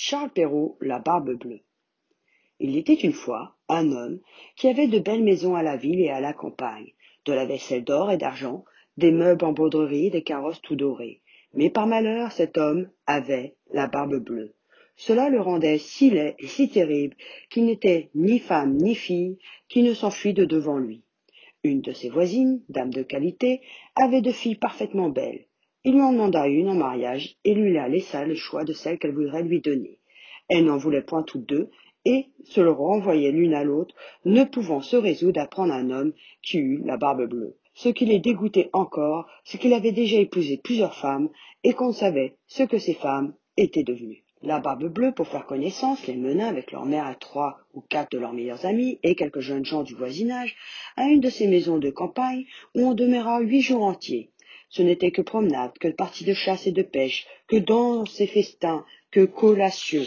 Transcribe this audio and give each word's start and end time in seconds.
Charles 0.00 0.30
Perrault, 0.30 0.78
la 0.80 1.00
barbe 1.00 1.34
bleue. 1.34 1.62
Il 2.60 2.76
était 2.76 2.94
une 2.94 3.12
fois 3.12 3.56
un 3.68 3.90
homme 3.90 4.20
qui 4.54 4.68
avait 4.68 4.86
de 4.86 5.00
belles 5.00 5.24
maisons 5.24 5.56
à 5.56 5.64
la 5.64 5.76
ville 5.76 6.00
et 6.00 6.08
à 6.08 6.20
la 6.20 6.32
campagne, 6.32 6.92
de 7.24 7.32
la 7.32 7.44
vaisselle 7.46 7.82
d'or 7.82 8.12
et 8.12 8.16
d'argent, 8.16 8.64
des 8.96 9.10
meubles 9.10 9.44
en 9.44 9.52
broderie, 9.52 10.12
des 10.12 10.22
carrosses 10.22 10.62
tout 10.62 10.76
dorés. 10.76 11.20
Mais 11.52 11.68
par 11.68 11.88
malheur, 11.88 12.30
cet 12.30 12.58
homme 12.58 12.88
avait 13.08 13.56
la 13.72 13.88
barbe 13.88 14.22
bleue. 14.22 14.54
Cela 14.94 15.30
le 15.30 15.40
rendait 15.40 15.78
si 15.78 16.10
laid 16.10 16.36
et 16.38 16.46
si 16.46 16.70
terrible 16.70 17.16
qu'il 17.50 17.64
n'était 17.64 18.10
ni 18.14 18.38
femme 18.38 18.76
ni 18.76 18.94
fille 18.94 19.38
qui 19.68 19.82
ne 19.82 19.94
s'enfuit 19.94 20.32
de 20.32 20.44
devant 20.44 20.78
lui. 20.78 21.02
Une 21.64 21.80
de 21.80 21.92
ses 21.92 22.08
voisines, 22.08 22.62
dame 22.68 22.90
de 22.90 23.02
qualité, 23.02 23.62
avait 23.96 24.22
deux 24.22 24.30
filles 24.30 24.54
parfaitement 24.54 25.08
belles. 25.08 25.47
Il 25.84 25.94
lui 25.94 26.02
en 26.02 26.12
demanda 26.12 26.46
une 26.48 26.68
en 26.68 26.74
mariage 26.74 27.36
et 27.44 27.54
lui 27.54 27.72
la 27.72 27.88
laissa 27.88 28.24
le 28.24 28.34
choix 28.34 28.64
de 28.64 28.72
celle 28.72 28.98
qu'elle 28.98 29.14
voudrait 29.14 29.42
lui 29.42 29.60
donner. 29.60 30.00
Elle 30.48 30.64
n'en 30.64 30.76
voulait 30.76 31.02
point 31.02 31.22
toutes 31.22 31.46
deux, 31.46 31.70
et 32.04 32.26
se 32.44 32.60
le 32.60 32.70
renvoyait 32.70 33.32
l'une 33.32 33.54
à 33.54 33.64
l'autre, 33.64 33.94
ne 34.24 34.44
pouvant 34.44 34.80
se 34.80 34.96
résoudre 34.96 35.40
à 35.40 35.46
prendre 35.46 35.72
un 35.74 35.90
homme 35.90 36.12
qui 36.42 36.58
eût 36.58 36.82
la 36.84 36.96
barbe 36.96 37.28
bleue. 37.28 37.56
Ce 37.74 37.88
qui 37.88 38.06
les 38.06 38.18
dégoûtait 38.18 38.70
encore, 38.72 39.26
c'est 39.44 39.58
qu'il 39.58 39.74
avait 39.74 39.92
déjà 39.92 40.18
épousé 40.18 40.56
plusieurs 40.56 40.96
femmes, 40.96 41.28
et 41.64 41.74
qu'on 41.74 41.92
savait 41.92 42.36
ce 42.46 42.62
que 42.62 42.78
ces 42.78 42.94
femmes 42.94 43.34
étaient 43.56 43.84
devenues. 43.84 44.24
La 44.42 44.60
barbe 44.60 44.86
bleue, 44.86 45.12
pour 45.12 45.26
faire 45.26 45.46
connaissance, 45.46 46.06
les 46.06 46.16
mena 46.16 46.48
avec 46.48 46.72
leur 46.72 46.86
mère 46.86 47.06
à 47.06 47.14
trois 47.14 47.58
ou 47.74 47.80
quatre 47.80 48.12
de 48.12 48.18
leurs 48.18 48.32
meilleurs 48.32 48.66
amis 48.66 49.00
et 49.02 49.16
quelques 49.16 49.40
jeunes 49.40 49.64
gens 49.64 49.82
du 49.82 49.94
voisinage 49.94 50.56
à 50.96 51.08
une 51.08 51.20
de 51.20 51.28
ces 51.28 51.48
maisons 51.48 51.78
de 51.78 51.90
campagne 51.90 52.44
où 52.76 52.82
on 52.82 52.94
demeura 52.94 53.40
huit 53.40 53.62
jours 53.62 53.82
entiers. 53.82 54.30
Ce 54.70 54.82
n'était 54.82 55.10
que 55.10 55.22
promenade, 55.22 55.72
que 55.78 55.88
parties 55.88 56.24
de 56.24 56.34
chasse 56.34 56.66
et 56.66 56.72
de 56.72 56.82
pêche, 56.82 57.26
que 57.46 57.56
danses 57.56 58.20
et 58.20 58.26
festins, 58.26 58.84
que 59.10 59.24
collations. 59.24 60.06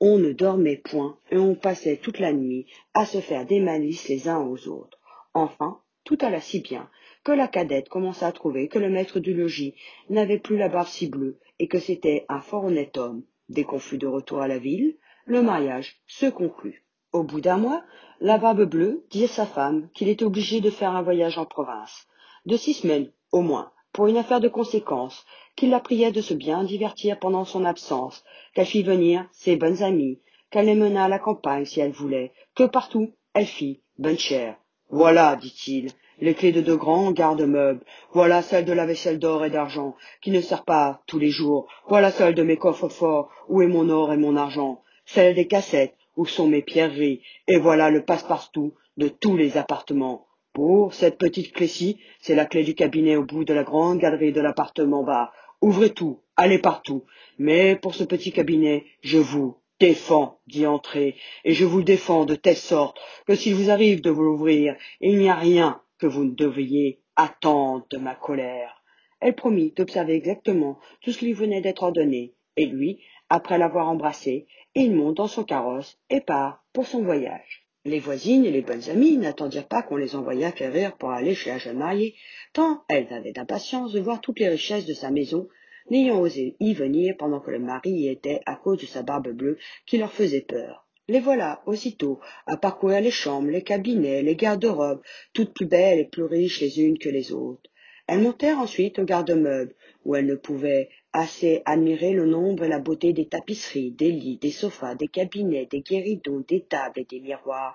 On 0.00 0.18
ne 0.18 0.32
dormait 0.32 0.76
point 0.76 1.18
et 1.30 1.38
on 1.38 1.54
passait 1.54 1.96
toute 1.96 2.18
la 2.18 2.32
nuit 2.32 2.66
à 2.94 3.06
se 3.06 3.20
faire 3.20 3.46
des 3.46 3.60
malices 3.60 4.08
les 4.08 4.28
uns 4.28 4.40
aux 4.40 4.68
autres. 4.68 4.98
Enfin, 5.34 5.80
tout 6.04 6.18
alla 6.20 6.40
si 6.40 6.60
bien 6.60 6.90
que 7.24 7.32
la 7.32 7.48
cadette 7.48 7.88
commença 7.88 8.26
à 8.26 8.32
trouver 8.32 8.68
que 8.68 8.78
le 8.78 8.88
maître 8.88 9.18
du 9.18 9.34
logis 9.34 9.74
n'avait 10.10 10.38
plus 10.38 10.56
la 10.56 10.68
barbe 10.68 10.86
si 10.86 11.08
bleue 11.08 11.40
et 11.58 11.66
que 11.66 11.78
c'était 11.78 12.24
un 12.28 12.40
fort 12.40 12.64
honnête 12.64 12.96
homme. 12.96 13.24
Dès 13.48 13.64
qu'on 13.64 13.78
fut 13.78 13.98
de 13.98 14.06
retour 14.06 14.40
à 14.40 14.48
la 14.48 14.58
ville, 14.58 14.96
le 15.24 15.42
mariage 15.42 16.00
se 16.06 16.26
conclut. 16.26 16.84
Au 17.12 17.22
bout 17.22 17.40
d'un 17.40 17.56
mois, 17.56 17.82
la 18.20 18.38
barbe 18.38 18.64
bleue 18.64 19.04
dit 19.10 19.24
à 19.24 19.28
sa 19.28 19.46
femme 19.46 19.88
qu'il 19.94 20.08
était 20.08 20.24
obligé 20.24 20.60
de 20.60 20.70
faire 20.70 20.94
un 20.94 21.02
voyage 21.02 21.38
en 21.38 21.46
province, 21.46 22.06
de 22.44 22.56
six 22.56 22.74
semaines 22.74 23.10
au 23.32 23.40
moins, 23.40 23.72
pour 23.96 24.08
une 24.08 24.18
affaire 24.18 24.40
de 24.40 24.48
conséquence, 24.48 25.24
qu'il 25.56 25.70
la 25.70 25.80
priait 25.80 26.12
de 26.12 26.20
se 26.20 26.34
bien 26.34 26.64
divertir 26.64 27.18
pendant 27.18 27.46
son 27.46 27.64
absence, 27.64 28.22
qu'elle 28.52 28.66
fit 28.66 28.82
venir 28.82 29.26
ses 29.32 29.56
bonnes 29.56 29.82
amies, 29.82 30.20
qu'elle 30.50 30.66
les 30.66 30.74
menât 30.74 31.04
à 31.04 31.08
la 31.08 31.18
campagne 31.18 31.64
si 31.64 31.80
elle 31.80 31.92
voulait, 31.92 32.32
que 32.54 32.64
partout 32.64 33.14
elle 33.32 33.46
fit 33.46 33.80
bonne 33.96 34.18
chère. 34.18 34.58
Voilà, 34.90 35.34
dit-il, 35.36 35.92
les 36.20 36.34
clés 36.34 36.52
de 36.52 36.60
deux 36.60 36.76
grands 36.76 37.10
garde-meubles, 37.10 37.80
voilà 38.12 38.42
celle 38.42 38.66
de 38.66 38.74
la 38.74 38.84
vaisselle 38.84 39.18
d'or 39.18 39.46
et 39.46 39.50
d'argent, 39.50 39.96
qui 40.20 40.30
ne 40.30 40.42
sert 40.42 40.66
pas 40.66 41.00
tous 41.06 41.18
les 41.18 41.30
jours, 41.30 41.66
voilà 41.88 42.10
celle 42.10 42.34
de 42.34 42.42
mes 42.42 42.58
coffres 42.58 42.90
forts, 42.90 43.30
où 43.48 43.62
est 43.62 43.66
mon 43.66 43.88
or 43.88 44.12
et 44.12 44.18
mon 44.18 44.36
argent, 44.36 44.82
celle 45.06 45.34
des 45.34 45.46
cassettes, 45.46 45.96
où 46.18 46.26
sont 46.26 46.48
mes 46.48 46.60
pierreries, 46.60 47.22
et 47.48 47.56
voilà 47.56 47.88
le 47.88 48.04
passe-partout 48.04 48.74
de 48.98 49.08
tous 49.08 49.38
les 49.38 49.56
appartements. 49.56 50.26
Pour 50.56 50.94
cette 50.94 51.18
petite 51.18 51.52
clé-ci, 51.52 51.98
c'est 52.18 52.34
la 52.34 52.46
clé 52.46 52.64
du 52.64 52.74
cabinet 52.74 53.16
au 53.16 53.24
bout 53.26 53.44
de 53.44 53.52
la 53.52 53.62
grande 53.62 53.98
galerie 53.98 54.32
de 54.32 54.40
l'appartement 54.40 55.04
bas. 55.04 55.30
Ouvrez 55.60 55.90
tout, 55.90 56.22
allez 56.34 56.58
partout. 56.58 57.04
Mais 57.36 57.76
pour 57.76 57.94
ce 57.94 58.04
petit 58.04 58.32
cabinet, 58.32 58.86
je 59.02 59.18
vous 59.18 59.58
défends 59.78 60.40
d'y 60.46 60.64
entrer, 60.66 61.16
et 61.44 61.52
je 61.52 61.66
vous 61.66 61.82
défends 61.82 62.24
de 62.24 62.36
telle 62.36 62.56
sorte 62.56 62.98
que 63.26 63.34
s'il 63.34 63.54
vous 63.54 63.70
arrive 63.70 64.00
de 64.00 64.08
vous 64.08 64.22
l'ouvrir, 64.22 64.76
il 65.02 65.18
n'y 65.18 65.28
a 65.28 65.34
rien 65.34 65.82
que 65.98 66.06
vous 66.06 66.24
ne 66.24 66.34
devriez 66.34 67.02
attendre 67.16 67.84
de 67.90 67.98
ma 67.98 68.14
colère. 68.14 68.82
Elle 69.20 69.34
promit 69.34 69.72
d'observer 69.72 70.14
exactement 70.14 70.78
tout 71.02 71.12
ce 71.12 71.18
qui 71.18 71.26
lui 71.26 71.34
venait 71.34 71.60
d'être 71.60 71.82
ordonné, 71.82 72.32
et 72.56 72.64
lui, 72.64 73.02
après 73.28 73.58
l'avoir 73.58 73.90
embrassé, 73.90 74.46
il 74.74 74.90
monte 74.92 75.18
dans 75.18 75.28
son 75.28 75.44
carrosse 75.44 75.98
et 76.08 76.22
part 76.22 76.64
pour 76.72 76.86
son 76.86 77.02
voyage. 77.02 77.65
Les 77.86 78.00
voisines 78.00 78.44
et 78.44 78.50
les 78.50 78.62
bonnes 78.62 78.90
amies 78.90 79.16
n'attendirent 79.16 79.68
pas 79.68 79.80
qu'on 79.80 79.94
les 79.94 80.16
envoyât 80.16 80.50
quérir 80.50 80.96
pour 80.96 81.10
aller 81.10 81.36
chez 81.36 81.50
la 81.50 81.58
jeune 81.58 81.78
mariée, 81.78 82.16
tant 82.52 82.82
elles 82.88 83.06
avaient 83.12 83.30
d'impatience 83.30 83.92
de 83.92 84.00
voir 84.00 84.20
toutes 84.20 84.40
les 84.40 84.48
richesses 84.48 84.86
de 84.86 84.92
sa 84.92 85.12
maison, 85.12 85.46
n'ayant 85.88 86.18
osé 86.18 86.56
y 86.58 86.74
venir 86.74 87.14
pendant 87.16 87.38
que 87.38 87.52
le 87.52 87.60
mari 87.60 87.90
y 87.90 88.08
était 88.08 88.40
à 88.44 88.56
cause 88.56 88.80
de 88.80 88.86
sa 88.86 89.04
barbe 89.04 89.28
bleue 89.28 89.56
qui 89.86 89.98
leur 89.98 90.12
faisait 90.12 90.40
peur. 90.40 90.84
Les 91.06 91.20
voilà, 91.20 91.62
aussitôt, 91.64 92.18
à 92.48 92.56
parcourir 92.56 93.00
les 93.00 93.12
chambres, 93.12 93.52
les 93.52 93.62
cabinets, 93.62 94.20
les 94.20 94.34
garde-robes, 94.34 95.02
toutes 95.32 95.54
plus 95.54 95.66
belles 95.66 96.00
et 96.00 96.06
plus 96.06 96.24
riches 96.24 96.60
les 96.60 96.80
unes 96.80 96.98
que 96.98 97.08
les 97.08 97.30
autres. 97.32 97.70
Elles 98.08 98.18
montèrent 98.18 98.58
ensuite 98.58 98.98
au 98.98 99.04
garde-meuble, 99.04 99.76
où 100.04 100.16
elles 100.16 100.26
ne 100.26 100.34
pouvaient 100.34 100.88
assez 101.16 101.62
admirer 101.64 102.12
le 102.12 102.26
nombre 102.26 102.64
et 102.64 102.68
la 102.68 102.78
beauté 102.78 103.14
des 103.14 103.26
tapisseries, 103.26 103.90
des 103.90 104.12
lits, 104.12 104.36
des 104.36 104.50
sofas, 104.50 104.94
des 104.96 105.08
cabinets, 105.08 105.64
des 105.64 105.80
guéridons, 105.80 106.44
des 106.46 106.60
tables 106.60 107.00
et 107.00 107.04
des 107.04 107.20
miroirs, 107.20 107.74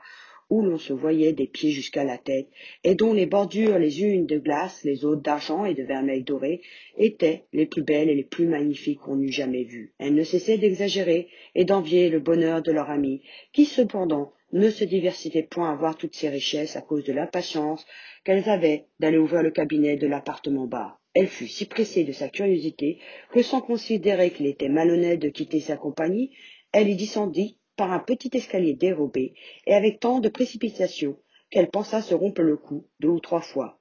où 0.51 0.61
l'on 0.61 0.77
se 0.77 0.93
voyait 0.93 1.33
des 1.33 1.47
pieds 1.47 1.71
jusqu'à 1.71 2.03
la 2.03 2.19
tête, 2.19 2.49
et 2.83 2.93
dont 2.93 3.13
les 3.13 3.25
bordures, 3.25 3.79
les 3.79 4.03
unes 4.03 4.27
de 4.27 4.37
glace, 4.37 4.83
les 4.83 5.05
autres 5.05 5.23
d'argent 5.23 5.65
et 5.65 5.73
de 5.73 5.81
vermeil 5.81 6.21
doré, 6.21 6.61
étaient 6.97 7.45
les 7.51 7.65
plus 7.65 7.81
belles 7.81 8.09
et 8.09 8.15
les 8.15 8.23
plus 8.23 8.45
magnifiques 8.45 8.99
qu'on 8.99 9.19
eût 9.19 9.31
jamais 9.31 9.63
vues. 9.63 9.93
Elles 9.97 10.13
ne 10.13 10.23
cessaient 10.23 10.59
d'exagérer 10.59 11.27
et 11.55 11.65
d'envier 11.65 12.09
le 12.09 12.19
bonheur 12.19 12.61
de 12.61 12.71
leur 12.71 12.91
ami, 12.91 13.23
qui 13.53 13.65
cependant 13.65 14.33
ne 14.51 14.69
se 14.69 14.83
diversifiait 14.83 15.43
point 15.49 15.71
à 15.71 15.75
voir 15.75 15.97
toutes 15.97 16.15
ces 16.15 16.29
richesses 16.29 16.75
à 16.75 16.81
cause 16.81 17.05
de 17.05 17.13
l'impatience 17.13 17.87
qu'elles 18.23 18.49
avaient 18.49 18.85
d'aller 18.99 19.17
ouvrir 19.17 19.41
le 19.41 19.49
cabinet 19.49 19.95
de 19.95 20.05
l'appartement 20.05 20.67
bas. 20.67 21.00
Elle 21.13 21.27
fut 21.27 21.47
si 21.47 21.65
pressée 21.65 22.03
de 22.03 22.11
sa 22.11 22.29
curiosité 22.29 22.99
que 23.31 23.41
sans 23.41 23.61
considérer 23.61 24.31
qu'il 24.31 24.45
était 24.45 24.69
malhonnête 24.69 25.19
de 25.19 25.29
quitter 25.29 25.59
sa 25.59 25.77
compagnie, 25.77 26.31
elle 26.71 26.89
y 26.89 26.95
descendit 26.95 27.57
par 27.75 27.91
un 27.91 27.99
petit 27.99 28.29
escalier 28.33 28.73
dérobé 28.73 29.33
et 29.65 29.73
avec 29.73 29.99
tant 29.99 30.19
de 30.19 30.29
précipitation 30.29 31.17
qu'elle 31.49 31.69
pensa 31.69 32.01
se 32.01 32.13
rompre 32.13 32.41
le 32.41 32.55
cou 32.55 32.87
deux 32.99 33.09
ou 33.09 33.19
trois 33.19 33.41
fois. 33.41 33.79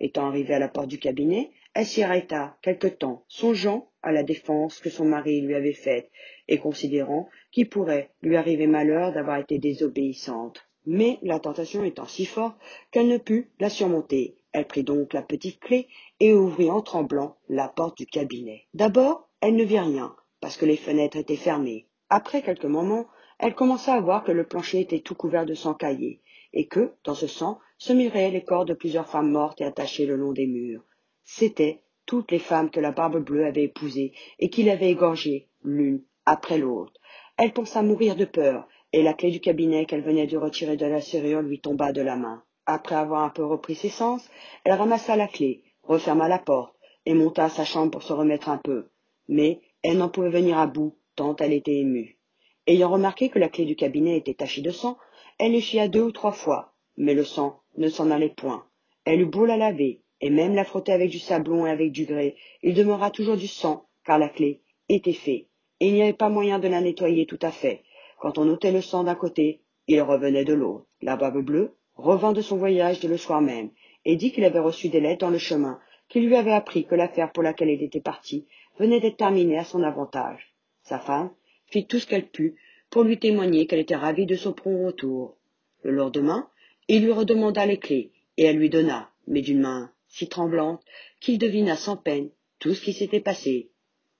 Étant 0.00 0.26
arrivée 0.26 0.54
à 0.54 0.58
la 0.58 0.68
porte 0.68 0.88
du 0.88 0.98
cabinet, 0.98 1.50
elle 1.72 1.86
s'y 1.86 2.02
arrêta 2.02 2.58
quelque 2.62 2.86
temps, 2.86 3.24
songeant 3.28 3.90
à 4.02 4.12
la 4.12 4.22
défense 4.22 4.78
que 4.78 4.90
son 4.90 5.06
mari 5.06 5.40
lui 5.40 5.54
avait 5.54 5.72
faite 5.72 6.10
et 6.48 6.58
considérant 6.58 7.28
qu'il 7.50 7.68
pourrait 7.68 8.10
lui 8.20 8.36
arriver 8.36 8.66
malheur 8.66 9.12
d'avoir 9.12 9.38
été 9.38 9.58
désobéissante. 9.58 10.66
Mais 10.84 11.18
la 11.22 11.40
tentation 11.40 11.84
étant 11.84 12.06
si 12.06 12.26
forte 12.26 12.58
qu'elle 12.90 13.08
ne 13.08 13.18
put 13.18 13.50
la 13.58 13.70
surmonter. 13.70 14.36
Elle 14.56 14.66
prit 14.66 14.84
donc 14.84 15.12
la 15.12 15.20
petite 15.20 15.60
clé 15.60 15.86
et 16.18 16.32
ouvrit 16.32 16.70
en 16.70 16.80
tremblant 16.80 17.36
la 17.50 17.68
porte 17.68 17.98
du 17.98 18.06
cabinet. 18.06 18.64
D'abord, 18.72 19.28
elle 19.42 19.54
ne 19.54 19.64
vit 19.64 19.78
rien, 19.78 20.16
parce 20.40 20.56
que 20.56 20.64
les 20.64 20.78
fenêtres 20.78 21.18
étaient 21.18 21.36
fermées. 21.36 21.88
Après 22.08 22.40
quelques 22.40 22.64
moments, 22.64 23.06
elle 23.38 23.54
commença 23.54 23.92
à 23.92 24.00
voir 24.00 24.24
que 24.24 24.32
le 24.32 24.46
plancher 24.46 24.80
était 24.80 25.00
tout 25.00 25.14
couvert 25.14 25.44
de 25.44 25.52
sang 25.52 25.74
caillé, 25.74 26.22
et 26.54 26.68
que, 26.68 26.94
dans 27.04 27.14
ce 27.14 27.26
sang, 27.26 27.58
se 27.76 27.92
miraient 27.92 28.30
les 28.30 28.44
corps 28.44 28.64
de 28.64 28.72
plusieurs 28.72 29.10
femmes 29.10 29.30
mortes 29.30 29.60
et 29.60 29.64
attachées 29.64 30.06
le 30.06 30.16
long 30.16 30.32
des 30.32 30.46
murs. 30.46 30.86
C'étaient 31.22 31.82
toutes 32.06 32.30
les 32.30 32.38
femmes 32.38 32.70
que 32.70 32.80
la 32.80 32.92
barbe 32.92 33.22
bleue 33.22 33.44
avait 33.44 33.64
épousées 33.64 34.14
et 34.38 34.48
qu'il 34.48 34.70
avait 34.70 34.90
égorgées, 34.90 35.50
l'une 35.64 36.02
après 36.24 36.56
l'autre. 36.56 36.94
Elle 37.36 37.52
pensa 37.52 37.82
mourir 37.82 38.16
de 38.16 38.24
peur, 38.24 38.66
et 38.94 39.02
la 39.02 39.12
clé 39.12 39.30
du 39.30 39.40
cabinet 39.40 39.84
qu'elle 39.84 40.00
venait 40.00 40.26
de 40.26 40.38
retirer 40.38 40.78
de 40.78 40.86
la 40.86 41.02
serrure 41.02 41.42
lui 41.42 41.60
tomba 41.60 41.92
de 41.92 42.00
la 42.00 42.16
main. 42.16 42.42
Après 42.66 42.96
avoir 42.96 43.22
un 43.22 43.30
peu 43.30 43.44
repris 43.44 43.76
ses 43.76 43.88
sens, 43.88 44.28
elle 44.64 44.72
ramassa 44.72 45.14
la 45.14 45.28
clé, 45.28 45.62
referma 45.84 46.28
la 46.28 46.40
porte, 46.40 46.74
et 47.06 47.14
monta 47.14 47.44
à 47.44 47.48
sa 47.48 47.64
chambre 47.64 47.92
pour 47.92 48.02
se 48.02 48.12
remettre 48.12 48.48
un 48.48 48.58
peu. 48.58 48.88
Mais 49.28 49.60
elle 49.82 49.98
n'en 49.98 50.08
pouvait 50.08 50.30
venir 50.30 50.58
à 50.58 50.66
bout, 50.66 50.96
tant 51.14 51.36
elle 51.36 51.52
était 51.52 51.76
émue. 51.76 52.18
Ayant 52.66 52.90
remarqué 52.90 53.28
que 53.28 53.38
la 53.38 53.48
clé 53.48 53.64
du 53.64 53.76
cabinet 53.76 54.16
était 54.16 54.34
tachée 54.34 54.62
de 54.62 54.72
sang, 54.72 54.98
elle 55.38 55.52
l'essuya 55.52 55.86
deux 55.86 56.02
ou 56.02 56.10
trois 56.10 56.32
fois, 56.32 56.72
mais 56.96 57.14
le 57.14 57.24
sang 57.24 57.60
ne 57.76 57.88
s'en 57.88 58.10
allait 58.10 58.30
point. 58.30 58.66
Elle 59.04 59.20
eut 59.20 59.26
beau 59.26 59.46
la 59.46 59.56
laver, 59.56 60.02
et 60.20 60.30
même 60.30 60.54
la 60.54 60.64
frotter 60.64 60.92
avec 60.92 61.10
du 61.10 61.20
sablon 61.20 61.66
et 61.66 61.70
avec 61.70 61.92
du 61.92 62.04
grès, 62.04 62.34
il 62.62 62.74
demeura 62.74 63.12
toujours 63.12 63.36
du 63.36 63.46
sang, 63.46 63.86
car 64.04 64.18
la 64.18 64.28
clé 64.28 64.60
était 64.88 65.12
faite, 65.12 65.46
et 65.78 65.88
il 65.88 65.94
n'y 65.94 66.02
avait 66.02 66.12
pas 66.12 66.30
moyen 66.30 66.58
de 66.58 66.66
la 66.66 66.80
nettoyer 66.80 67.26
tout 67.26 67.38
à 67.42 67.52
fait. 67.52 67.82
Quand 68.18 68.38
on 68.38 68.48
ôtait 68.48 68.72
le 68.72 68.80
sang 68.80 69.04
d'un 69.04 69.14
côté, 69.14 69.60
il 69.86 70.02
revenait 70.02 70.44
de 70.44 70.54
l'autre. 70.54 70.86
La 71.02 71.16
barbe 71.16 71.44
bleue 71.44 71.76
revint 71.96 72.32
de 72.32 72.40
son 72.40 72.56
voyage 72.56 73.00
dès 73.00 73.08
le 73.08 73.16
soir 73.16 73.40
même, 73.40 73.70
et 74.04 74.16
dit 74.16 74.32
qu'il 74.32 74.44
avait 74.44 74.60
reçu 74.60 74.88
des 74.88 75.00
lettres 75.00 75.26
dans 75.26 75.30
le 75.30 75.38
chemin, 75.38 75.80
qui 76.08 76.20
lui 76.20 76.36
avaient 76.36 76.52
appris 76.52 76.84
que 76.86 76.94
l'affaire 76.94 77.32
pour 77.32 77.42
laquelle 77.42 77.70
il 77.70 77.82
était 77.82 78.00
parti 78.00 78.46
venait 78.78 79.00
d'être 79.00 79.16
terminée 79.16 79.58
à 79.58 79.64
son 79.64 79.82
avantage. 79.82 80.54
Sa 80.82 80.98
femme 80.98 81.30
fit 81.66 81.86
tout 81.86 81.98
ce 81.98 82.06
qu'elle 82.06 82.28
put 82.28 82.54
pour 82.90 83.02
lui 83.02 83.18
témoigner 83.18 83.66
qu'elle 83.66 83.80
était 83.80 83.96
ravie 83.96 84.26
de 84.26 84.36
son 84.36 84.52
prompt 84.52 84.86
retour. 84.86 85.36
Le 85.82 85.90
lendemain, 85.90 86.48
il 86.88 87.04
lui 87.04 87.12
redemanda 87.12 87.66
les 87.66 87.78
clés, 87.78 88.12
et 88.36 88.44
elle 88.44 88.58
lui 88.58 88.70
donna, 88.70 89.10
mais 89.26 89.40
d'une 89.40 89.60
main 89.60 89.90
si 90.08 90.28
tremblante 90.28 90.82
qu'il 91.20 91.38
devina 91.38 91.76
sans 91.76 91.96
peine 91.96 92.30
tout 92.58 92.74
ce 92.74 92.80
qui 92.80 92.92
s'était 92.92 93.20
passé. 93.20 93.70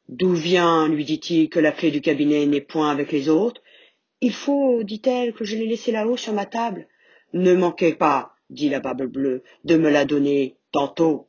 D'où 0.08 0.32
vient, 0.32 0.88
lui 0.88 1.05
dit-il, 1.05 1.49
que 1.49 1.58
la 1.58 1.72
clé 1.72 1.90
du 1.90 2.00
cabinet 2.00 2.46
n'est 2.46 2.61
point 2.61 2.90
avec 2.90 3.12
les 3.12 3.29
autres? 3.29 3.62
Il 4.20 4.32
faut, 4.32 4.82
dit-elle, 4.82 5.32
que 5.32 5.44
je 5.44 5.56
l'ai 5.56 5.67
laissée 5.67 5.93
là-haut 5.93 6.17
sur 6.17 6.32
ma 6.32 6.46
table. 6.46 6.87
Ne 7.32 7.55
manquez 7.55 7.94
pas, 7.94 8.32
dit 8.50 8.69
la 8.69 8.81
barbe 8.81 9.05
bleue, 9.05 9.43
de 9.64 9.76
me 9.76 9.90
la 9.90 10.05
donner 10.05 10.56
tantôt. 10.73 11.28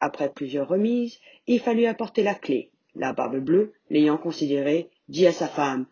Après 0.00 0.30
plusieurs 0.32 0.68
remises, 0.68 1.18
il 1.46 1.60
fallut 1.60 1.86
apporter 1.86 2.22
la 2.22 2.34
clé. 2.34 2.70
La 2.94 3.12
barbe 3.12 3.38
bleue, 3.38 3.72
l'ayant 3.90 4.16
considérée, 4.16 4.90
dit 5.08 5.26
à 5.26 5.32
sa 5.32 5.48
femme 5.48 5.86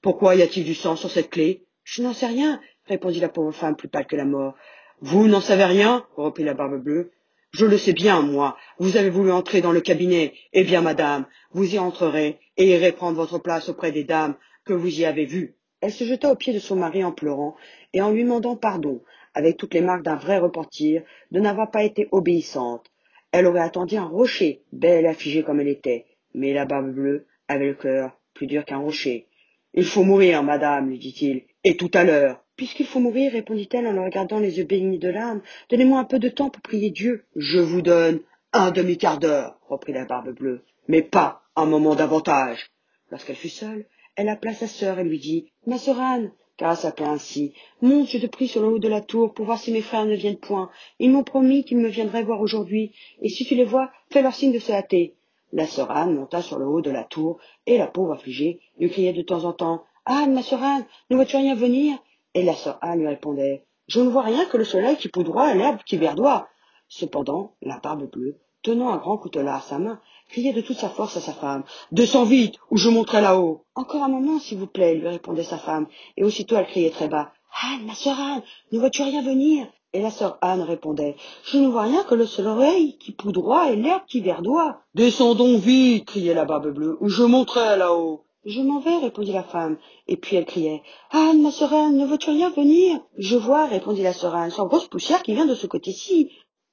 Pourquoi 0.00 0.34
y 0.34 0.42
a-t-il 0.42 0.64
du 0.64 0.74
sang 0.74 0.96
sur 0.96 1.10
cette 1.10 1.30
clé 1.30 1.64
Je 1.84 2.02
n'en 2.02 2.12
sais 2.12 2.26
rien, 2.26 2.60
répondit 2.86 3.20
la 3.20 3.28
pauvre 3.28 3.52
femme 3.52 3.76
plus 3.76 3.88
pâle 3.88 4.06
que 4.06 4.16
la 4.16 4.24
mort. 4.24 4.54
Vous 5.00 5.26
n'en 5.26 5.40
savez 5.40 5.64
rien? 5.64 6.06
reprit 6.16 6.44
la 6.44 6.54
barbe 6.54 6.82
bleue. 6.82 7.12
Je 7.52 7.66
le 7.66 7.76
sais 7.76 7.92
bien, 7.92 8.22
moi. 8.22 8.56
Vous 8.78 8.96
avez 8.96 9.10
voulu 9.10 9.30
entrer 9.30 9.60
dans 9.60 9.72
le 9.72 9.80
cabinet. 9.80 10.32
Eh 10.52 10.64
bien, 10.64 10.80
madame, 10.80 11.26
vous 11.50 11.74
y 11.74 11.78
entrerez 11.78 12.38
et 12.56 12.70
irez 12.70 12.92
prendre 12.92 13.16
votre 13.16 13.38
place 13.38 13.68
auprès 13.68 13.92
des 13.92 14.04
dames 14.04 14.36
que 14.64 14.72
vous 14.72 15.00
y 15.00 15.04
avez 15.04 15.24
vues. 15.24 15.56
Elle 15.80 15.92
se 15.92 16.04
jeta 16.04 16.30
aux 16.30 16.36
pieds 16.36 16.54
de 16.54 16.60
son 16.60 16.76
mari 16.76 17.02
en 17.04 17.12
pleurant 17.12 17.56
et 17.92 18.02
en 18.02 18.10
lui 18.10 18.22
demandant 18.22 18.56
pardon, 18.56 19.02
avec 19.34 19.56
toutes 19.56 19.74
les 19.74 19.80
marques 19.80 20.04
d'un 20.04 20.16
vrai 20.16 20.38
repentir, 20.38 21.02
de 21.30 21.40
n'avoir 21.40 21.70
pas 21.70 21.84
été 21.84 22.08
obéissante. 22.12 22.90
Elle 23.32 23.46
aurait 23.46 23.60
attendu 23.60 23.96
un 23.96 24.04
rocher, 24.04 24.62
belle 24.72 25.04
et 25.04 25.08
affligée 25.08 25.42
comme 25.42 25.60
elle 25.60 25.68
était. 25.68 26.06
Mais 26.34 26.52
la 26.52 26.66
barbe 26.66 26.92
bleue 26.92 27.26
avait 27.48 27.66
le 27.66 27.74
cœur 27.74 28.18
plus 28.34 28.46
dur 28.46 28.64
qu'un 28.64 28.78
rocher. 28.78 29.26
Il 29.74 29.84
faut 29.84 30.04
mourir, 30.04 30.42
madame, 30.42 30.90
lui 30.90 30.98
dit-il, 30.98 31.44
et 31.64 31.76
tout 31.76 31.90
à 31.94 32.04
l'heure. 32.04 32.44
Puisqu'il 32.56 32.86
faut 32.86 33.00
mourir, 33.00 33.32
répondit-elle 33.32 33.86
en 33.86 33.92
le 33.92 34.02
regardant 34.02 34.38
les 34.38 34.58
yeux 34.58 34.64
baignés 34.64 34.98
de 34.98 35.08
larmes, 35.08 35.40
donnez-moi 35.70 36.00
un 36.00 36.04
peu 36.04 36.18
de 36.18 36.28
temps 36.28 36.50
pour 36.50 36.62
prier 36.62 36.90
Dieu. 36.90 37.24
Je 37.36 37.58
vous 37.58 37.80
donne 37.80 38.20
un 38.52 38.70
demi-quart 38.70 39.18
d'heure, 39.18 39.58
reprit 39.66 39.94
la 39.94 40.04
barbe 40.04 40.34
bleue, 40.34 40.62
mais 40.88 41.00
pas 41.00 41.42
un 41.56 41.64
moment 41.64 41.94
davantage. 41.94 42.70
Lorsqu'elle 43.10 43.36
fut 43.36 43.48
seule, 43.48 43.86
elle 44.14 44.28
appela 44.28 44.52
sa 44.52 44.66
sœur 44.66 44.98
et 44.98 45.04
lui 45.04 45.18
dit, 45.18 45.52
Ma 45.66 45.78
sœur 45.78 45.98
Anne, 46.00 46.32
s'appelait 46.58 47.06
ainsi. 47.06 47.54
Monte, 47.80 48.08
je 48.08 48.18
te 48.18 48.26
prie, 48.26 48.48
sur 48.48 48.62
le 48.62 48.68
haut 48.68 48.78
de 48.78 48.88
la 48.88 49.00
tour 49.00 49.34
pour 49.34 49.46
voir 49.46 49.58
si 49.58 49.72
mes 49.72 49.82
frères 49.82 50.04
ne 50.04 50.14
viennent 50.14 50.38
point. 50.38 50.70
Ils 50.98 51.10
m'ont 51.10 51.24
promis 51.24 51.64
qu'ils 51.64 51.78
me 51.78 51.88
viendraient 51.88 52.22
voir 52.22 52.40
aujourd'hui, 52.40 52.92
et 53.20 53.28
si 53.28 53.44
tu 53.44 53.54
les 53.54 53.64
vois, 53.64 53.90
fais 54.10 54.22
leur 54.22 54.34
signe 54.34 54.52
de 54.52 54.58
se 54.58 54.72
hâter. 54.72 55.16
La 55.52 55.66
sœur 55.66 55.90
Anne 55.90 56.14
monta 56.14 56.40
sur 56.40 56.58
le 56.58 56.66
haut 56.66 56.80
de 56.80 56.90
la 56.90 57.04
tour, 57.04 57.38
et 57.66 57.78
la 57.78 57.86
pauvre 57.86 58.12
affligée 58.12 58.60
lui 58.78 58.90
criait 58.90 59.12
de 59.12 59.22
temps 59.22 59.44
en 59.44 59.52
temps 59.52 59.84
Anne, 60.04 60.34
ma 60.34 60.42
sœur 60.42 60.62
Anne, 60.62 60.84
ne 61.10 61.16
vois-tu 61.16 61.36
rien 61.36 61.54
venir? 61.54 61.98
Et 62.34 62.42
la 62.42 62.54
sœur 62.54 62.78
Anne 62.80 63.00
lui 63.00 63.08
répondait 63.08 63.64
Je 63.88 64.00
ne 64.00 64.08
vois 64.08 64.22
rien 64.22 64.46
que 64.46 64.56
le 64.56 64.64
soleil 64.64 64.96
qui 64.96 65.08
poudroie 65.08 65.54
et 65.54 65.58
l'herbe 65.58 65.80
qui 65.84 65.96
verdoie. 65.96 66.48
Cependant, 66.88 67.54
la 67.62 67.78
barbe 67.78 68.10
bleue, 68.10 68.38
tenant 68.62 68.90
un 68.90 68.98
grand 68.98 69.18
coutelas 69.18 69.56
à 69.56 69.60
sa 69.60 69.78
main, 69.78 70.00
criait 70.32 70.54
de 70.54 70.62
toute 70.62 70.78
sa 70.78 70.88
force 70.88 71.16
à 71.18 71.20
sa 71.20 71.34
femme. 71.34 71.62
Descends 71.92 72.24
vite, 72.24 72.56
ou 72.70 72.78
je 72.78 72.88
monterai 72.88 73.20
là-haut. 73.20 73.64
Encore 73.74 74.02
un 74.02 74.08
moment, 74.08 74.38
s'il 74.40 74.58
vous 74.58 74.66
plaît, 74.66 74.94
lui 74.94 75.06
répondait 75.06 75.44
sa 75.44 75.58
femme, 75.58 75.86
et 76.16 76.24
aussitôt 76.24 76.56
elle 76.56 76.66
criait 76.66 76.90
très 76.90 77.08
bas. 77.08 77.32
Anne, 77.62 77.84
ma 77.86 77.94
sœur 77.94 78.18
Anne, 78.18 78.42
ne 78.72 78.78
vois-tu 78.78 79.02
rien 79.02 79.22
venir? 79.22 79.66
Et 79.92 80.00
la 80.00 80.10
sœur 80.10 80.38
Anne 80.40 80.62
répondait. 80.62 81.16
Je 81.44 81.58
ne 81.58 81.68
vois 81.68 81.82
rien 81.82 82.02
que 82.04 82.14
le 82.14 82.24
soleil 82.24 82.96
qui 82.96 83.12
poudroie 83.12 83.70
et 83.70 83.76
l'herbe 83.76 84.04
qui 84.08 84.22
verdoie. 84.22 84.80
Descendons 84.94 85.58
vite, 85.58 86.06
criait 86.06 86.32
la 86.32 86.46
barbe 86.46 86.72
bleue, 86.72 86.96
ou 87.00 87.10
je 87.10 87.24
monterai 87.24 87.76
là-haut. 87.76 88.24
Je 88.46 88.62
m'en 88.62 88.80
vais, 88.80 88.96
répondit 88.96 89.32
la 89.32 89.42
femme. 89.42 89.76
Et 90.08 90.16
puis 90.16 90.36
elle 90.36 90.46
criait. 90.46 90.82
Anne, 91.10 91.42
ma 91.42 91.50
sœur 91.50 91.74
Anne, 91.74 91.98
ne 91.98 92.06
veux-tu 92.06 92.30
rien 92.30 92.48
venir? 92.48 93.00
Je 93.18 93.36
vois, 93.36 93.66
répondit 93.66 94.02
la 94.02 94.14
sœur 94.14 94.34
Anne, 94.34 94.50
sans 94.50 94.66
grosse 94.66 94.88
poussière 94.88 95.22
qui 95.22 95.34
vient 95.34 95.46
de 95.46 95.54
ce 95.54 95.66
côté-ci. 95.66 96.30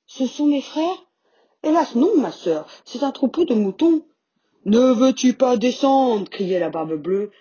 Ce 0.08 0.26
sont 0.26 0.46
mes 0.46 0.62
frères 0.62 1.06
Hélas 1.62 1.96
non, 1.96 2.16
ma 2.16 2.32
sœur, 2.32 2.68
c'est 2.86 3.04
un 3.04 3.12
troupeau 3.12 3.44
de 3.44 3.54
moutons. 3.54 4.06
Ne 4.66 4.94
veux-tu 4.94 5.34
pas 5.34 5.58
descendre? 5.58 6.30
criait 6.30 6.60
la 6.60 6.70
barbe 6.70 6.96
bleue. 6.96 7.32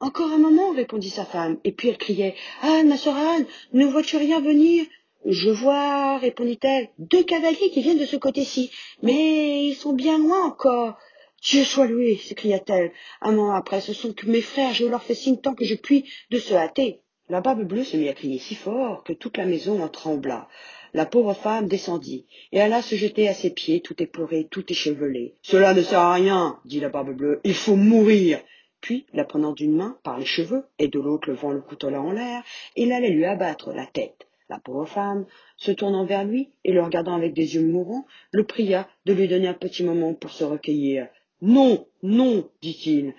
Encore 0.00 0.32
un 0.32 0.38
moment, 0.38 0.72
répondit 0.72 1.10
sa 1.10 1.24
femme, 1.24 1.58
et 1.62 1.72
puis 1.72 1.88
elle 1.88 1.98
criait. 1.98 2.34
Anne, 2.62 2.88
ma 2.88 2.96
sœur 2.96 3.16
Anne, 3.16 3.46
ne 3.72 3.86
vois-tu 3.86 4.16
rien 4.16 4.40
venir? 4.40 4.86
Je 5.24 5.50
vois, 5.50 6.18
répondit-elle, 6.18 6.88
deux 6.98 7.22
cavaliers 7.22 7.70
qui 7.70 7.82
viennent 7.82 7.98
de 7.98 8.06
ce 8.06 8.16
côté-ci, 8.16 8.72
mais 9.02 9.66
ils 9.66 9.74
sont 9.74 9.92
bien 9.92 10.18
loin 10.18 10.46
encore. 10.46 10.96
Dieu 11.42 11.64
soit 11.64 11.86
loué, 11.86 12.16
s'écria-t-elle. 12.16 12.92
Un 13.20 13.32
moment 13.32 13.54
après, 13.54 13.80
ce 13.80 13.92
sont 13.92 14.12
que 14.12 14.26
mes 14.26 14.40
frères, 14.40 14.74
je 14.74 14.86
leur 14.86 15.02
fais 15.02 15.14
signe 15.14 15.36
tant 15.36 15.54
que 15.54 15.64
je 15.64 15.74
puis 15.74 16.10
de 16.30 16.38
se 16.38 16.54
hâter. 16.54 17.02
La 17.28 17.40
barbe 17.40 17.62
bleue 17.62 17.84
se 17.84 17.96
mit 17.96 18.08
à 18.08 18.14
crier 18.14 18.38
si 18.38 18.56
fort 18.56 19.04
que 19.04 19.12
toute 19.12 19.36
la 19.36 19.46
maison 19.46 19.80
en 19.82 19.88
trembla. 19.88 20.48
La 20.92 21.06
pauvre 21.06 21.34
femme 21.34 21.68
descendit 21.68 22.26
et 22.52 22.60
alla 22.60 22.82
se 22.82 22.94
jeter 22.96 23.28
à 23.28 23.34
ses 23.34 23.50
pieds, 23.50 23.80
tout 23.80 24.02
éplorée, 24.02 24.48
tout 24.50 24.64
échevelée. 24.70 25.36
Cela 25.42 25.74
ne 25.74 25.82
sert 25.82 26.00
à 26.00 26.14
rien, 26.14 26.58
dit 26.64 26.80
la 26.80 26.88
barbe 26.88 27.14
bleue, 27.14 27.40
il 27.44 27.54
faut 27.54 27.76
mourir. 27.76 28.40
Puis, 28.80 29.06
la 29.12 29.24
prenant 29.24 29.52
d'une 29.52 29.76
main 29.76 29.98
par 30.02 30.18
les 30.18 30.24
cheveux 30.24 30.64
et 30.78 30.88
de 30.88 30.98
l'autre 30.98 31.28
levant 31.28 31.50
le 31.50 31.60
couteau 31.60 31.90
là 31.90 32.00
en 32.00 32.12
l'air, 32.12 32.42
il 32.76 32.92
allait 32.92 33.10
lui 33.10 33.24
abattre 33.24 33.72
la 33.72 33.86
tête. 33.86 34.26
La 34.48 34.58
pauvre 34.58 34.86
femme, 34.86 35.26
se 35.56 35.70
tournant 35.70 36.04
vers 36.04 36.24
lui 36.24 36.50
et 36.64 36.72
le 36.72 36.82
regardant 36.82 37.14
avec 37.14 37.34
des 37.34 37.54
yeux 37.54 37.64
mourants, 37.64 38.06
le 38.32 38.44
pria 38.44 38.88
de 39.04 39.12
lui 39.12 39.28
donner 39.28 39.46
un 39.46 39.54
petit 39.54 39.84
moment 39.84 40.14
pour 40.14 40.30
se 40.30 40.42
recueillir. 40.42 41.06
Non, 41.40 41.86
non, 42.02 42.50
dit-il, 42.60 43.14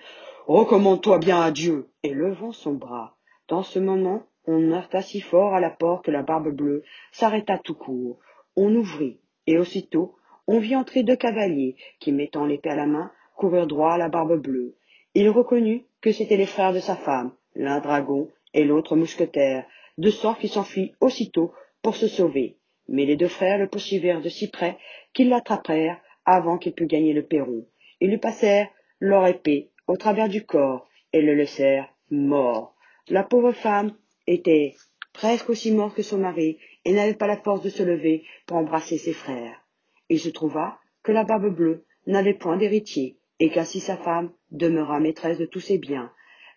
recommande-toi 0.46 1.18
bien 1.18 1.40
à 1.40 1.50
Dieu. 1.50 1.88
Et 2.02 2.12
levant 2.12 2.52
son 2.52 2.74
bras, 2.74 3.16
dans 3.48 3.62
ce 3.62 3.78
moment, 3.78 4.26
on 4.46 4.72
heurta 4.72 5.02
si 5.02 5.20
fort 5.20 5.54
à 5.54 5.60
la 5.60 5.70
porte 5.70 6.04
que 6.04 6.10
la 6.10 6.22
barbe 6.22 6.50
bleue 6.50 6.82
s'arrêta 7.12 7.58
tout 7.58 7.74
court. 7.74 8.18
On 8.56 8.74
ouvrit, 8.74 9.18
et 9.46 9.58
aussitôt 9.58 10.16
on 10.46 10.58
vit 10.58 10.76
entrer 10.76 11.02
deux 11.02 11.16
cavaliers 11.16 11.76
qui, 12.00 12.12
mettant 12.12 12.46
l'épée 12.46 12.70
à 12.70 12.76
la 12.76 12.86
main, 12.86 13.12
coururent 13.36 13.66
droit 13.66 13.92
à 13.92 13.98
la 13.98 14.08
barbe 14.08 14.40
bleue. 14.40 14.74
Il 15.14 15.28
reconnut 15.30 15.84
que 16.00 16.12
c'étaient 16.12 16.36
les 16.36 16.46
frères 16.46 16.72
de 16.72 16.80
sa 16.80 16.96
femme, 16.96 17.32
l'un 17.54 17.80
dragon 17.80 18.28
et 18.54 18.64
l'autre 18.64 18.96
mousquetaire, 18.96 19.64
de 19.98 20.10
sorte 20.10 20.40
qu'il 20.40 20.50
s'enfuit 20.50 20.94
aussitôt 21.00 21.52
pour 21.82 21.96
se 21.96 22.08
sauver. 22.08 22.56
Mais 22.88 23.04
les 23.04 23.16
deux 23.16 23.28
frères 23.28 23.58
le 23.58 23.68
poursuivirent 23.68 24.20
de 24.20 24.28
si 24.28 24.50
près 24.50 24.78
qu'ils 25.12 25.28
l'attrapèrent 25.28 26.00
avant 26.24 26.58
qu'il 26.58 26.72
pût 26.72 26.86
gagner 26.86 27.12
le 27.12 27.24
perron. 27.24 27.64
Ils 28.00 28.10
lui 28.10 28.18
passèrent 28.18 28.68
leur 29.00 29.26
épée 29.26 29.70
au 29.86 29.96
travers 29.96 30.28
du 30.28 30.44
corps 30.44 30.88
et 31.12 31.22
le 31.22 31.34
laissèrent 31.34 31.92
mort. 32.10 32.74
La 33.08 33.22
pauvre 33.22 33.52
femme 33.52 33.94
était 34.26 34.74
presque 35.12 35.50
aussi 35.50 35.72
mort 35.72 35.94
que 35.94 36.02
son 36.02 36.18
mari 36.18 36.58
et 36.84 36.92
n'avait 36.92 37.14
pas 37.14 37.26
la 37.26 37.36
force 37.36 37.62
de 37.62 37.70
se 37.70 37.82
lever 37.82 38.24
pour 38.46 38.56
embrasser 38.56 38.98
ses 38.98 39.12
frères. 39.12 39.62
Il 40.08 40.18
se 40.18 40.28
trouva 40.28 40.78
que 41.02 41.12
la 41.12 41.24
barbe 41.24 41.54
bleue 41.54 41.84
n'avait 42.06 42.34
point 42.34 42.56
d'héritier 42.56 43.16
et 43.38 43.50
qu'ainsi 43.50 43.80
sa 43.80 43.96
femme 43.96 44.32
demeura 44.50 45.00
maîtresse 45.00 45.38
de 45.38 45.46
tous 45.46 45.60
ses 45.60 45.78
biens. 45.78 46.12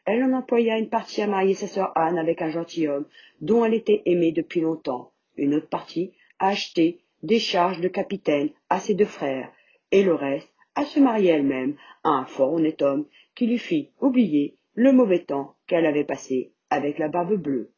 Elle 0.06 0.24
en 0.24 0.34
employa 0.34 0.78
une 0.78 0.90
partie 0.90 1.22
à 1.22 1.28
marier 1.28 1.56
sa 1.56 1.68
sœur 1.68 1.92
Anne 1.96 2.18
avec 2.18 2.42
un 2.42 2.50
gentilhomme 2.50 3.08
dont 3.42 3.66
elle 3.66 3.74
était 3.74 4.04
aimée 4.06 4.32
depuis 4.32 4.62
longtemps, 4.62 5.12
une 5.36 5.56
autre 5.56 5.70
partie 5.70 6.14
à 6.38 6.50
acheter 6.50 7.00
des 7.24 7.40
charges 7.40 7.82
de 7.82 7.88
capitaine 7.88 8.50
à 8.70 8.80
ses 8.80 8.94
deux 8.94 9.06
frères, 9.06 9.52
et 9.92 10.04
le 10.04 10.14
reste 10.14 10.54
à 10.76 10.86
se 10.86 11.00
marier 11.00 11.32
elle-même 11.32 11.76
à 12.04 12.10
un 12.10 12.26
fort 12.26 12.54
honnête 12.54 12.82
homme 12.82 13.08
qui 13.34 13.48
lui 13.48 13.58
fit 13.58 13.92
oublier 14.00 14.58
le 14.76 14.92
mauvais 14.92 15.24
temps 15.24 15.56
qu'elle 15.68 15.86
avait 15.86 16.04
passé 16.04 16.52
avec 16.76 17.00
la 17.00 17.08
barbe 17.08 17.36
bleue. 17.36 17.72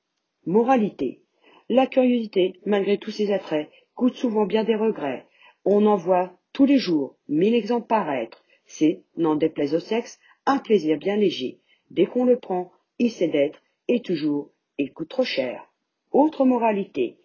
Moralité. 0.48 1.22
La 1.70 1.86
curiosité, 1.86 2.54
malgré 2.66 2.98
tous 2.98 3.12
ses 3.12 3.32
attraits, 3.32 3.70
coûte 3.94 4.16
souvent 4.16 4.46
bien 4.46 4.63
des 4.63 4.75
regrets. 4.75 5.27
On 5.66 5.86
en 5.86 5.96
voit 5.96 6.34
tous 6.51 6.66
les 6.66 6.80
jours 6.80 7.16
mille 7.27 7.54
exemples 7.54 7.88
paraître. 7.88 8.44
C'est, 8.66 9.04
n'en 9.16 9.36
déplaise 9.36 9.75
au 9.75 9.80
sexe, 9.80 10.20
un 10.48 10.58
plaisir 10.58 10.98
bien 10.98 11.16
léger. 11.16 11.60
Dès 11.92 12.08
qu'on 12.08 12.25
le 12.25 12.39
prend, 12.39 12.72
il 12.98 13.12
sait 13.12 13.27
d'être, 13.27 13.62
et 13.88 14.01
toujours, 14.01 14.50
il 14.80 14.92
coûte 14.92 15.10
trop 15.10 15.24
cher. 15.24 15.72
Autre 16.12 16.44
moralité. 16.44 17.18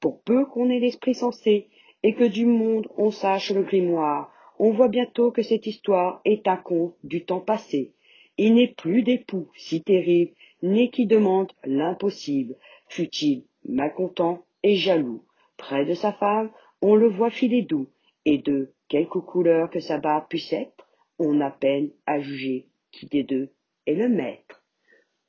Pour 0.00 0.22
peu 0.22 0.44
qu'on 0.46 0.68
ait 0.68 0.80
l'esprit 0.80 1.14
sensé, 1.14 1.68
et 2.02 2.14
que 2.14 2.24
du 2.24 2.44
monde 2.44 2.88
on 2.96 3.10
sache 3.12 3.52
le 3.52 3.62
grimoire, 3.62 4.32
on 4.58 4.72
voit 4.72 4.88
bientôt 4.88 5.30
que 5.30 5.42
cette 5.42 5.66
histoire 5.66 6.20
est 6.24 6.48
un 6.48 6.56
conte 6.56 6.96
du 7.04 7.24
temps 7.24 7.40
passé. 7.40 7.92
Il 8.36 8.54
n'est 8.54 8.74
plus 8.74 9.02
d'époux 9.02 9.48
si 9.54 9.82
terrible 9.82 10.32
ni 10.62 10.90
qui 10.90 11.06
demande 11.06 11.52
l'impossible, 11.64 12.56
fut-il 12.88 13.44
malcontent 13.64 14.44
et 14.62 14.76
jaloux. 14.76 15.24
Près 15.56 15.84
de 15.84 15.94
sa 15.94 16.12
femme, 16.12 16.50
on 16.82 16.94
le 16.94 17.08
voit 17.08 17.30
filer 17.30 17.62
doux, 17.62 17.88
et 18.24 18.38
de 18.38 18.72
quelque 18.88 19.18
couleur 19.18 19.70
que 19.70 19.80
sa 19.80 19.98
barbe 19.98 20.26
puisse 20.28 20.52
être, 20.52 20.88
on 21.18 21.40
a 21.40 21.50
peine 21.50 21.90
à 22.06 22.20
juger 22.20 22.66
qui 22.90 23.06
des 23.06 23.22
deux 23.22 23.50
est 23.86 23.94
le 23.94 24.08
maître. 24.08 24.62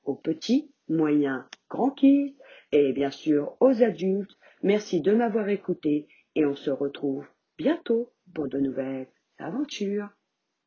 Aux 0.03 0.15
petits, 0.15 0.71
moyens, 0.87 1.43
grands 1.69 1.91
kids, 1.91 2.35
et 2.71 2.93
bien 2.93 3.11
sûr 3.11 3.55
aux 3.59 3.83
adultes, 3.83 4.37
merci 4.63 5.01
de 5.01 5.13
m'avoir 5.13 5.49
écouté, 5.49 6.07
et 6.35 6.45
on 6.45 6.55
se 6.55 6.71
retrouve 6.71 7.27
bientôt 7.57 8.11
pour 8.33 8.47
de 8.47 8.59
nouvelles 8.59 9.07
aventures. 9.37 10.09